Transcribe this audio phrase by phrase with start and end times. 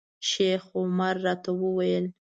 [0.29, 2.05] شیخ عمر راته وویل.